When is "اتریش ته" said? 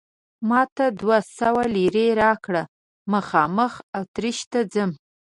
3.99-4.59